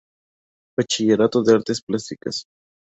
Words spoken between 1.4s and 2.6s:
en Artes Plásticas.